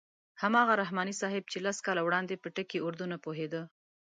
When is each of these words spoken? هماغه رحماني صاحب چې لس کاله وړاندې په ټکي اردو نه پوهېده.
هماغه 0.41 0.73
رحماني 0.81 1.13
صاحب 1.21 1.43
چې 1.51 1.57
لس 1.65 1.77
کاله 1.85 2.01
وړاندې 2.03 2.41
په 2.43 2.47
ټکي 2.55 2.79
اردو 2.85 3.05
نه 3.13 3.17
پوهېده. 3.23 3.61